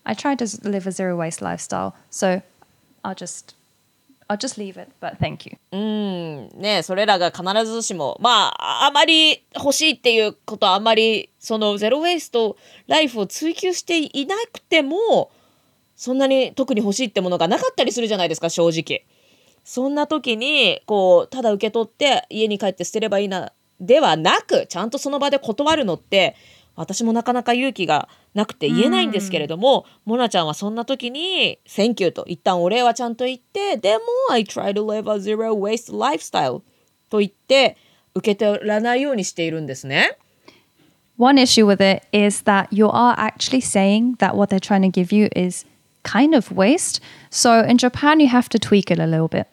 [0.04, 1.94] I try to live a zero waste lifestyle.
[2.10, 2.42] So
[3.04, 3.54] I'll just
[4.28, 5.56] I'll just leave it, but thank you.
[6.56, 15.30] ねそれらが必ずしもまああまり欲しいっていうことはあんまりそのゼロ・ウェイストライフを追求していなくても
[15.96, 19.04] そんなに特に欲しいってものがなかったりするじゃないですか正直。
[19.62, 26.36] そんな時にこうただ受け取って家に帰って捨てればいいなではなくちゃんとその場で断るのって
[26.76, 36.62] 私もなかなか勇気がなくて言えないんですけれども、モナちゃんはそんな時に「Thank you」と一旦お礼はちゃんと言ってでも「I try to live a zero waste lifestyle」
[37.08, 37.76] と言って
[38.14, 40.18] 受け取らないようにしているんですね。
[41.16, 45.14] One issue with it is that you are actually saying that what they're trying to give
[45.14, 45.64] you is
[46.02, 47.00] kind of waste.
[47.30, 49.46] So in Japan, you have to tweak it a little bit.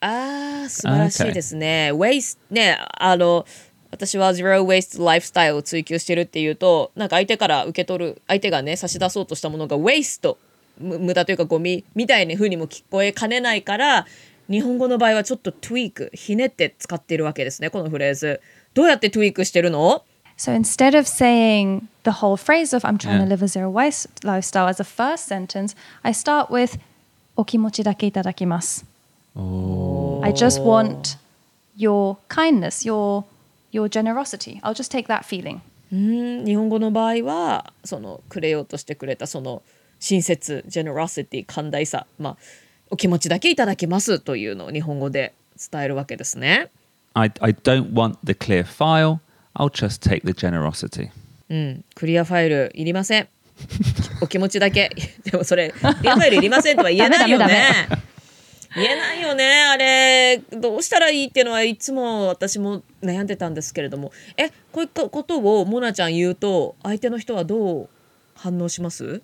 [0.00, 1.90] ああ素晴らしいですね。
[1.92, 3.44] ウェイスねあの
[3.90, 10.38] 私はゼロ・ウェイスト・ライフスタイルを追求してるっていうとなんか相手から受け取る相手がね差し出そうとしたものがウェイスト
[10.78, 14.06] む無駄というかゴミみたいな風にも聞こえかねないから
[14.48, 18.40] 日本語の場合はちょっとトゥイークひねって使っているわけですねこのフレーズ。
[18.74, 20.04] どうやってトゥイークしてるの
[20.38, 23.24] ？So instead of saying the whole phrase of I'm trying Yeah.
[23.24, 26.78] to live a zero waste lifestyle as a first sentence, I start with
[27.36, 28.86] お気持ちだけいただきます.
[29.36, 29.40] I
[30.32, 31.18] just want
[31.76, 33.24] your kindness, your
[33.72, 34.60] your generosity.
[34.62, 35.60] I'll just take that feeling.
[35.92, 39.62] うん日本語の場合はそのくれようとしてくれたその
[39.98, 42.36] 親切 generosity 寛大さまあ
[42.90, 45.32] お気持ちだけいただきますというのを日本語で
[45.70, 46.70] 伝えるわけですね。
[47.14, 49.18] I, I don't want the clear file.
[49.54, 51.10] I'll just take the generosity.
[51.48, 53.28] うん、クリアファイルいりません。
[54.22, 54.90] お気持ちだけ。
[55.24, 57.88] でもそれ、クリアファイルいりませんとは言えないよね。
[58.74, 59.64] 言えないよね。
[59.64, 64.12] あれ、どうしたらいいっていうのはいつも私も悩んでたんですけれども。
[64.36, 67.88] え、こういったことをモナちゃん言うと、相手の人はどう
[68.34, 69.22] 反応します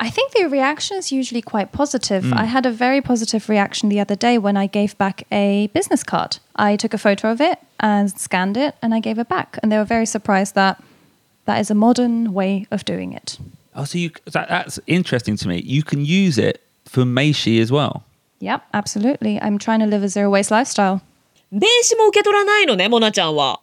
[0.00, 2.32] I think the reaction is usually quite positive.
[2.32, 6.04] I had a very positive reaction the other day when I gave back a business
[6.04, 6.38] card.
[6.54, 9.58] I took a photo of it and scanned it and I gave it back.
[9.60, 10.80] And they were very surprised that
[11.46, 13.38] that is a modern way of doing it.
[13.74, 15.62] Oh, so you that, that's interesting to me.
[15.62, 18.04] You can use it for Meishi as well.
[18.39, 19.39] Yep, absolutely.
[19.41, 21.01] I'm trying to live a zero waste lifestyle.
[21.51, 23.59] 名刺も受け取らないのね、モナちゃんは。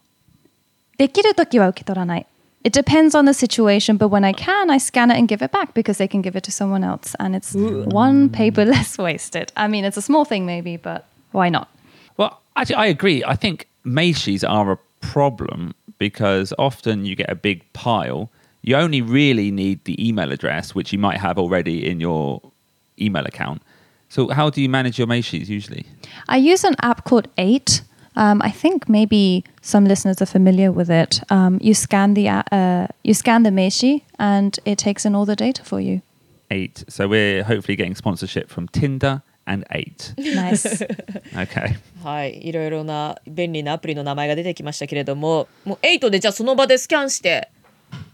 [0.97, 2.25] できるときは受け取らない.
[2.63, 5.51] It depends on the situation, but when I can, I scan it and give it
[5.51, 7.15] back because they can give it to someone else.
[7.19, 9.51] And it's one paper less wasted.
[9.55, 11.69] I mean, it's a small thing maybe, but why not?
[12.17, 13.23] Well, actually, I agree.
[13.25, 18.29] I think Meishis are a problem because often you get a big pile.
[18.61, 22.41] You only really need the email address, which you might have already in your
[22.99, 23.63] email account.
[24.09, 25.85] So, how do you manage your Meishis usually?
[26.27, 27.81] I use an app called Eight.
[28.17, 31.21] Um, I think maybe some listeners are familiar with it.
[31.29, 35.25] Um, you scan the a- uh, you scan the Meishi, and it takes in all
[35.25, 36.01] the data for you.
[36.49, 36.83] Eight.
[36.89, 40.13] So, we're hopefully getting sponsorship from Tinder and Eight.
[40.17, 40.85] Nice.
[41.33, 41.77] Okay.
[42.03, 47.49] はい、いろいろな便利なアプリの名前が出てきましたけれども、もう8でじゃあその場でスキャンして、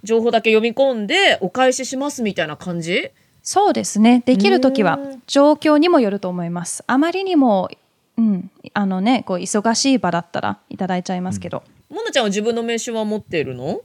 [0.03, 3.12] 情報だけ読み込んでお返ししますみたいな感じ
[3.42, 4.22] そうですね。
[4.24, 6.85] できるときは状況にもよると思います。
[6.87, 7.70] あまりにも、
[8.16, 11.62] うん、あのね、こう忙しい場だったらいただいちゃいますけど。
[11.90, 13.83] モナちゃんは自分の名刺は持っているの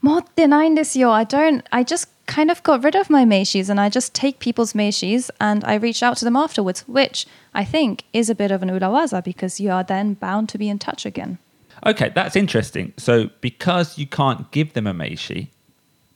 [0.00, 1.14] 持ってないんですよ。
[1.14, 4.74] I don't, I just kind of got rid of my meishis and I just take people's
[4.74, 8.62] meishis and I reach out to them afterwards, which I think is a bit of
[8.62, 11.38] an urawaza because you are then bound to be in touch again.
[11.84, 12.92] Okay, that's interesting.
[12.96, 15.48] So, because you can't give them a Meishi,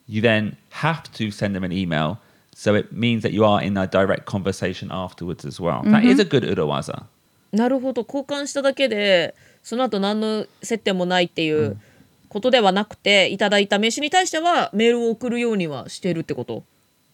[0.06, 2.18] you then have to send them an email.
[2.60, 5.80] So, it means that you are in a direct conversation afterwards as well.
[5.84, 7.04] That is a good Urawaza.
[7.52, 11.78] なるほど交換しただけでその後何の接点もないっていう
[12.28, 16.62] ことではなくて、いただいた名刺に対してはメールを送るようにはしてるってこと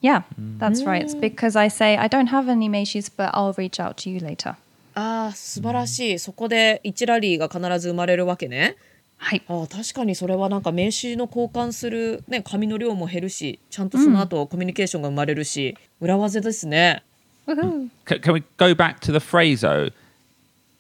[0.02, 0.24] Yeah,
[0.58, 1.04] that's right.
[1.04, 4.18] It's because I say I don't have any meishis, but I'll reach out to you
[4.18, 4.56] later.
[4.94, 8.76] ああ素晴らしいそこで1ラリーが必ず生まれるわけね
[9.18, 9.42] はい。
[9.48, 17.02] ああ確かにそれはなんか名刺の交換する、ね、紙の量も減るしちゃんとその後、コミュニケーションが生まれるし裏技ですね.
[17.46, 19.90] Can, can we go back to the phrase though?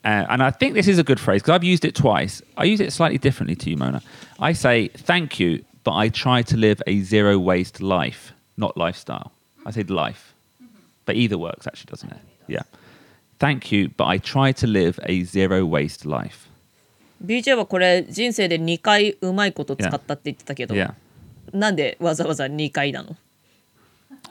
[0.04, 2.40] Uh, and I think this is a good phrase because I've used it twice.
[2.56, 4.02] I use it slightly differently to you, Mona.
[4.38, 9.32] I say thank you, but I try to live a zero waste life, not lifestyle.
[9.64, 10.32] I said life,
[11.06, 12.18] but either works actually, doesn't it?
[12.46, 12.62] Yeah.
[13.40, 16.48] Thank you, but I try to live a zero waste life.
[17.24, 20.92] BJ はこれ人生で2回うまいこと使ったって言ってたけど、Yeah.
[21.52, 23.16] なんでわざわざ2回なの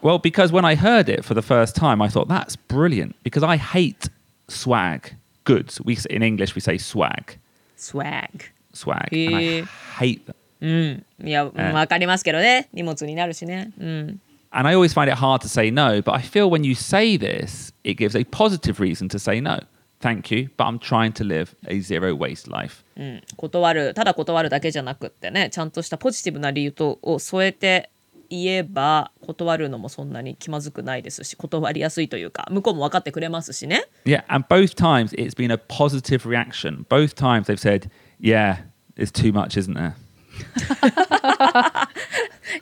[0.01, 3.43] Well, because when I heard it for the first time, I thought that's brilliant because
[3.45, 4.09] I hate
[4.49, 5.81] swag goods.
[5.83, 7.37] We in English we say swag,
[7.77, 9.63] swag swag, and I Eh.
[9.99, 10.35] hate them.
[10.61, 14.19] うんいやわかりますけどね荷物になるしねうん
[14.51, 17.17] And I always find it hard to say no, but I feel when you say
[17.17, 19.59] this, it gives a positive reason to say no.
[20.01, 22.83] Thank you, but I'm trying to live a zero waste life.
[22.97, 27.89] うん、断るただ断るだけじゃなくってねちゃんとしたポジティブな理由とを添えて
[28.29, 36.85] 言えば断るのもそんなに気まずくないですし断りやすいというか向こうも分かってくれますしね Yeah, and both times it's been a positive reaction.
[36.87, 38.63] Both times they've said, "Yeah,
[38.97, 39.93] it's too much, isn't there?"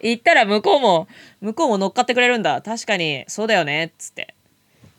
[0.01, 1.07] 言ったら向こうも
[1.41, 4.35] 向こうも乗っかってくれるんだ確かにそうだよねっつって。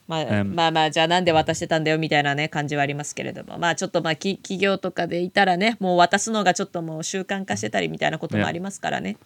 [0.07, 0.55] まあ、うん。
[0.55, 3.59] まあまあじゃあなんで渡してたんだよみたいなね感じはありますけれども。
[3.59, 9.17] まあちょっとまあき企業とかでいたらねもう渡すのがちょっともう習慣化してたりみたいなこともありますからね。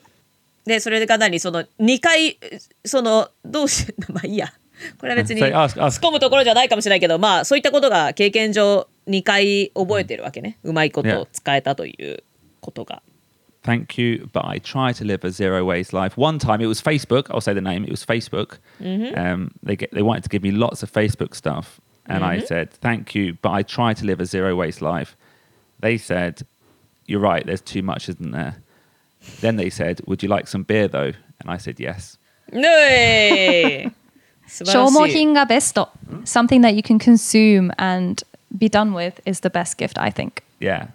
[0.65, 2.39] でそれが何その2回
[2.85, 4.53] そのどうしまあいいや。
[5.01, 10.59] これは別に突.っ込むところじゃないかもしれないけどまあそういったことが経験上2回覚えてるわけね。
[10.63, 12.23] うまいことを使えたという
[12.61, 13.03] ことが。
[13.68, 16.18] Thank you, but I try to live a zero waste life.
[16.18, 17.28] One time it was Facebook.
[17.30, 17.86] I'll say the name.
[17.86, 18.58] It was Facebook.
[18.82, 22.72] Um, they get they wanted to give me lots of Facebook stuff, and I said
[22.72, 25.16] thank you, but I try to live a zero waste life.
[25.80, 26.46] They said,
[27.06, 27.46] "You're right.
[27.46, 28.56] There's too much, isn't there?"
[29.40, 32.18] Then they said, "Would you like some beer, though?" And I said, "Yes."
[32.52, 33.92] ぬい
[34.46, 35.90] 素晴消耗らしい品がベスト。
[36.26, 40.44] Something that you can consume and be done with is the best gift, I think.
[40.60, 40.90] Yeah.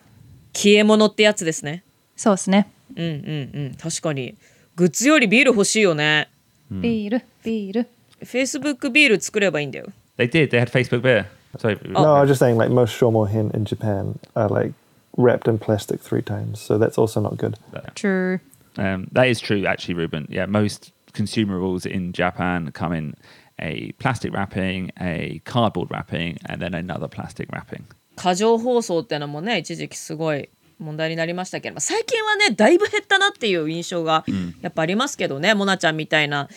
[0.52, 1.82] 消え物ってやつですね
[2.15, 2.71] そうですね。
[2.95, 4.35] うんうんうん確かに
[4.75, 6.29] グッズよりビール欲しいよね
[6.69, 7.87] ビール、ビール。
[8.23, 9.87] Facebook ビール作ればいいんだよ
[10.17, 10.51] They did.
[10.51, 11.25] They had Facebook beer.
[11.57, 11.77] Sorry.
[11.85, 14.73] No, I was just saying, like most shomohin in Japan are like
[15.17, 17.57] wrapped in plastic three times, so that's also not good.
[17.95, 18.39] True.
[18.77, 20.27] Um, that is true, actually, Ruben.
[20.29, 23.15] Yeah, most consumables in Japan come in
[23.59, 27.85] a plastic wrapping, a cardboard wrapping, and then another plastic wrapping.
[28.15, 30.47] 過剰包装ってのもね一時期すごい
[30.79, 34.25] 問題になりましたけど最近はねだいぶ減ったなっていう印象が
[34.61, 36.49] やっぱありますけどね、モナちゃんみたいな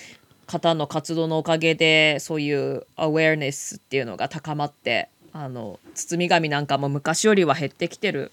[0.47, 8.33] 方の活動のおかげでそういうアウェアネスっていうのが高まってあの包み紙なんかも昔よりは減ってきてる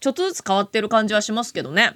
[0.00, 1.94] ちょっとずつ変わってる感じはしますけどね。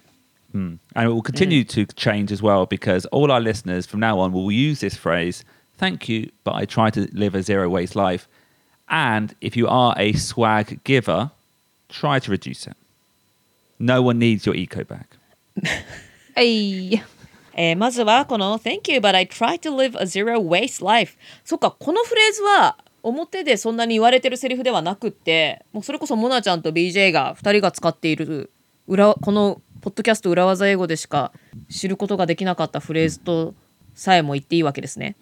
[0.54, 4.30] And it will continue to change as well because all our listeners from now on
[4.30, 5.44] will use this phrase
[5.78, 8.28] thank you, but I try to live a zero waste life.
[8.88, 11.30] And if you are a swag giver,
[11.88, 12.76] try to reduce it.
[13.78, 15.04] No one needs your eco bag.
[16.34, 16.94] はい。
[17.56, 28.50] えーまずはこの「Thank you, but I try to live a zero waste life」そっかこのフレーズは表でそんなに言われてるセリフではなくってもうそれこそモナちゃんと BJ が2人が使っている
[28.88, 31.30] 裏このポッドキャスト裏技英語でしか
[31.68, 33.54] 知ることができなかったフレーズと
[33.94, 35.14] さえも言っていいわけですね。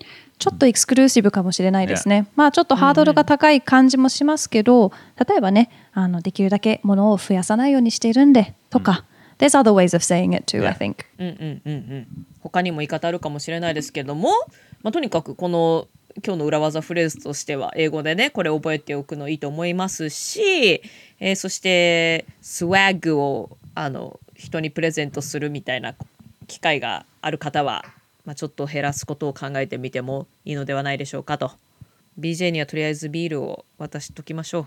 [0.42, 2.26] ちょっとエクスクルーシブかもしれないですね。
[2.34, 4.90] まあちょっとハードルが高い感じもしますけど、
[5.24, 9.04] 例えばね、あのできるだけ物を増やさないようにしているんでとか、
[9.38, 11.04] There's other ways of saying it too, I think.
[11.16, 14.30] うんうんうんうん、他にも言い方あるかもしれないですけども、
[14.82, 15.86] まあ、とにかくこの
[16.26, 20.82] 今日の裏技フレーズとしては英語でねこれ覚えておくのいいと思いますし、
[21.20, 25.94] えーそしてスワッグをあの人にプレゼントするみたいな
[26.48, 27.84] 機会がある方は、
[28.24, 31.52] まあ、ちょっと減らすことを考えてみてもいいのではないでしょうかと
[32.18, 34.66] BJ にはとりあえずビールを渡しときましょう。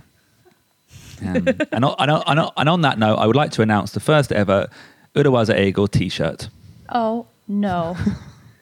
[1.24, 1.38] Um,
[1.72, 4.32] and, on, and, on, and on- that note, I would like to announce the first
[4.36, 4.70] ever
[5.16, 6.49] Urawaza Eagle t shirt.
[6.89, 7.95] Oh no.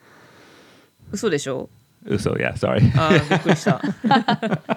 [1.12, 1.70] 嘘でしょ
[2.06, 2.92] ？Uso, yeah, sorry.
[2.98, 3.82] あ ーびっくりした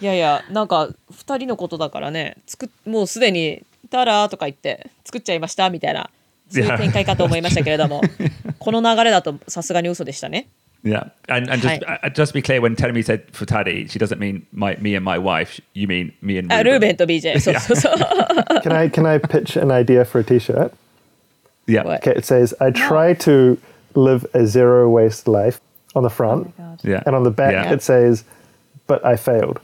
[0.00, 6.08] いやいやなんか2人のことだからね作っもうすでに「たら」とか言って作っちゃいましたみたいな
[6.49, 8.01] そういう展開かと思いましたけれども
[8.59, 10.47] この流れだとさすがに嘘でしたね
[10.85, 11.99] Yeah, and and just Hi.
[12.03, 15.05] uh, just to be clear, when Telemi said futari, she doesn't mean my me and
[15.05, 15.61] my wife.
[15.73, 16.71] You mean me and あ Ruben.
[16.71, 17.93] ルーベンと BJ そ うそうそう
[18.61, 20.73] Can I can I pitch an idea for a T-shirt?
[21.67, 22.01] Yeah, What?
[22.05, 23.57] Okay, it says I try to
[23.95, 25.61] live a zero waste life
[25.95, 27.71] on the front, yeah, and on the back Yeah.
[27.71, 28.25] it says,
[28.85, 29.61] "But I failed."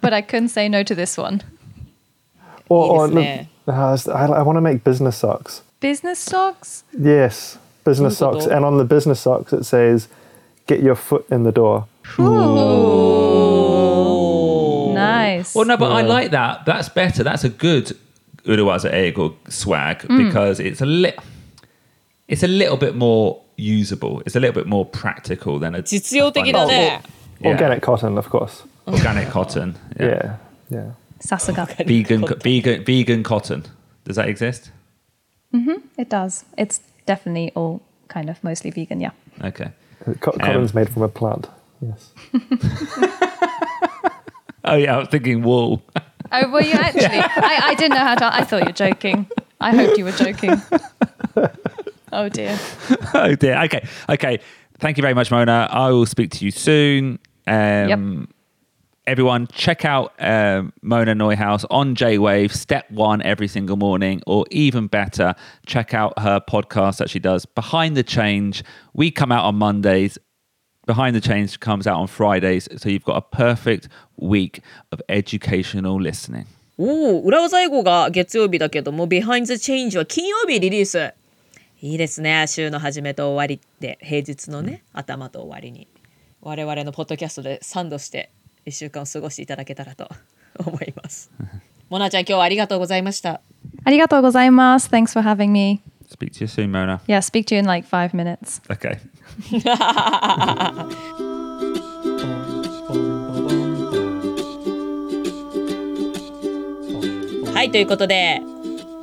[0.00, 1.42] But I couldn't say no to this one.
[2.69, 5.61] Or, or oh, uh, I, I want to make business socks.
[5.79, 6.83] Business socks?
[6.97, 8.45] Yes, business Google socks.
[8.45, 8.55] Door.
[8.55, 10.07] And on the business socks, it says,
[10.67, 11.87] "Get your foot in the door."
[12.19, 13.23] Ooh.
[14.93, 15.55] Nice.
[15.55, 15.97] Well, no, but yeah.
[15.97, 16.65] I like that.
[16.65, 17.23] That's better.
[17.23, 17.97] That's a good
[18.45, 20.25] Urawaza Eagle swag mm.
[20.25, 21.15] because it's a li-
[22.27, 24.21] it's a little bit more usable.
[24.25, 25.91] It's a little bit more practical than a, It's
[27.41, 27.51] oh, yeah.
[27.51, 28.63] organic cotton, of course.
[28.87, 29.75] Organic cotton.
[29.99, 30.05] Yeah.
[30.07, 30.37] yeah.
[30.69, 30.91] yeah.
[31.25, 31.67] Sasaga.
[31.85, 32.39] vegan, cotton.
[32.39, 33.65] vegan, vegan cotton.
[34.03, 34.71] Does that exist?
[35.53, 36.45] Mm-hmm, it does.
[36.57, 38.99] It's definitely all kind of mostly vegan.
[38.99, 39.11] Yeah.
[39.43, 39.71] Okay.
[40.05, 41.47] Um, cotton's um, made from a plant.
[41.81, 42.11] Yes.
[44.63, 45.81] oh yeah, I was thinking wool.
[46.31, 47.03] Oh, were you actually?
[47.13, 47.31] Yeah.
[47.35, 48.33] I, I, didn't know how to.
[48.33, 49.27] I thought you were joking.
[49.61, 50.61] I hoped you were joking.
[52.15, 52.59] Oh dear.
[53.15, 53.59] oh dear.
[53.63, 53.87] Okay.
[54.07, 54.39] Okay.
[54.77, 55.67] Thank you very much, Mona.
[55.71, 57.17] I will speak to you soon.
[57.47, 58.29] Um, yep
[59.06, 64.44] Everyone, check out um, Mona Neuhaus on J Wave, step one every single morning, or
[64.50, 68.62] even better, check out her podcast that she does, Behind the Change.
[68.92, 70.18] We come out on Mondays.
[70.84, 72.68] Behind the Change comes out on Fridays.
[72.76, 73.88] So you've got a perfect
[74.18, 74.60] week
[74.92, 76.46] of educational listening.
[76.76, 81.12] おお裏技英語が月曜日だけども Behind the Change は金曜日リリース
[81.80, 85.88] いいですね週の始めと終わりで平日のね頭と終わりに
[86.40, 88.30] 我々のポッドキャストでサンドして
[88.65, 90.09] 1週間を過ごしていただけたらと
[90.65, 91.29] 思います
[91.89, 93.41] モナちゃん今日はありがとうございました
[93.85, 94.89] ありがとうございます.
[94.89, 95.81] Thanks for having me.
[96.09, 97.01] Speak to you soon, Mona.
[97.07, 98.61] Yeah, speak to you in like five minutes.
[98.69, 98.99] Okay.
[107.53, 108.41] はいということで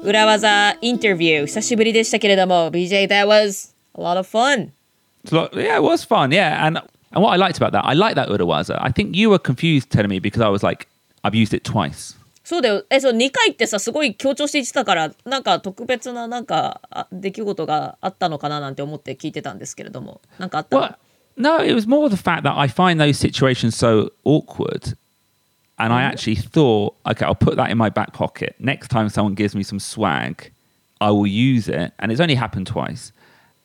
[0.03, 4.71] 裏技インタビュー久しぶりでしたけれども BJ that was a lot of fun
[5.27, 6.31] lot- yeah, it was fun.
[6.31, 6.81] Yeah, and
[7.12, 8.78] and what I liked about that, I like that Urawaza.
[8.82, 10.88] I think you were confused telling me because I was like,
[11.24, 12.16] I've used it twice.
[12.44, 12.86] そうだよ。
[12.92, 20.22] え、そう、2回ってさ、すごい強調して言ってたから、なんか特別ななんかあ出来事があったのかななんて思って聞いてたんですけれども。
[20.38, 20.96] なんかあったの Well,
[21.38, 24.96] no, it was more the fact that I find those situations so awkward.
[25.78, 28.56] And I actually thought, okay, I'll put that in my back pocket.
[28.60, 30.52] Next time someone gives me some swag,
[31.02, 31.92] I will use it.
[32.00, 33.12] And it's only happened twice.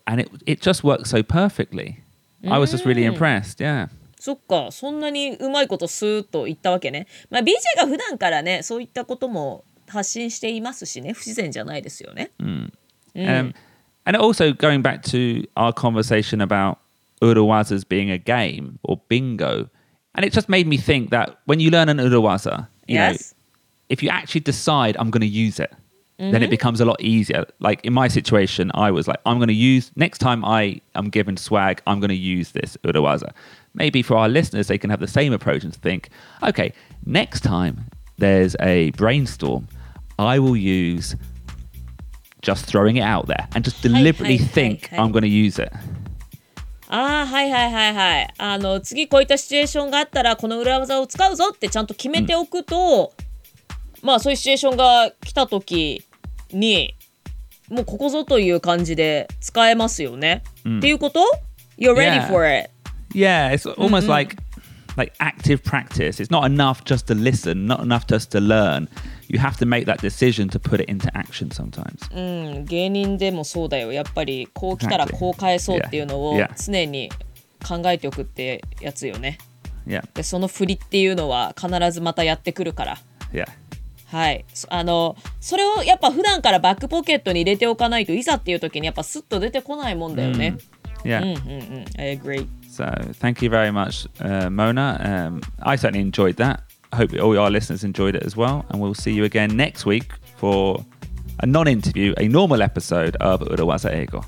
[0.09, 2.01] And it, it just worked so perfectly.
[2.44, 3.59] I was just really impressed.
[3.61, 3.88] Yeah.
[4.18, 7.07] そっか、そんなにうまいことスーッと言ったわけね。
[7.30, 12.30] まあ BJ が普段からね、そういったことも発信していますしね、不自然じゃないですよね。
[13.14, 13.55] Um,
[14.05, 16.78] and also going back to our conversation about
[17.22, 19.68] Uruwazas being a game or bingo,
[20.14, 23.34] and it just made me think that when you learn an Uruwaza, you know, Yes.
[23.88, 25.72] if you actually decide I'm going to use it,
[26.18, 27.46] then it becomes a lot easier.
[27.61, 31.09] Like in my situation, I was like, I'm going to use next time I am
[31.09, 33.32] given swag, I'm going to use this Uruwaza.
[33.72, 36.11] Maybe for our listeners, they can have the same approach and think,
[36.42, 36.74] okay,
[37.07, 37.86] next time
[38.18, 39.66] there's a brainstorm,
[40.18, 41.16] I will use
[42.42, 44.98] just throwing it out there and just deliberately hi, hi, think hi.
[44.98, 45.72] I'm going to use it.
[46.92, 48.34] ああ、はいはいはいはい。
[48.36, 53.12] あの、次こういったシチュエーションがあったら、この裏技を使うぞってちゃんと決めておくと、
[54.06, 56.03] まあそういうシチュエーションが来た時
[56.51, 56.95] に、
[57.70, 60.43] もうここぞという感じで使えますよね。
[60.78, 61.20] っていうこと
[61.78, 62.28] ?You're ready Yeah.
[62.28, 62.70] for it.
[63.14, 64.38] Yeah, it's almost like
[64.95, 66.20] like active practice.
[66.24, 68.88] It's not enough just to listen, not enough just to learn.
[69.28, 72.08] You have to make that decision to put it into action sometimes.
[72.16, 73.91] うん、芸人でもそうだよ。
[73.91, 77.10] やっぱりこう来たらこう返そうっていうのを.常に
[77.68, 79.39] 考えておくってやつよね。
[79.88, 82.97] Yeah, で、その振りっていうのは必ずまたやってくるから。
[83.34, 83.47] yeah,
[84.08, 90.58] はい、そあのそれをやっぱ普段からバックポケットに入れておかないといざっていう時にやっぱスッと出てこないもんだよね。
[91.03, 91.22] yeah.
[91.22, 91.86] うんうんうん。
[91.97, 92.47] I agree.
[92.70, 92.86] So
[93.20, 94.99] thank you very much, uh, Mona.
[95.01, 96.62] Um, I certainly enjoyed that.
[96.91, 98.66] I hope all our listeners enjoyed it as well.
[98.70, 100.84] And we'll see you again next week for
[101.39, 104.24] a non-interview, a normal episode of Urawaza Ego.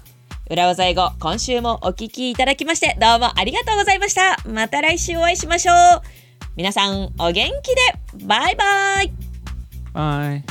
[0.49, 4.37] 裏技英語今週もお聞きいただきましてどうもありがとうございました。
[4.49, 6.01] また来週お会いしましょう。
[6.55, 9.26] 皆さんお元気でバイバイ
[9.97, 10.43] Bye.